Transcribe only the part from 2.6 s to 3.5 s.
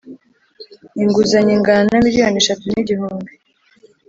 n igihumbi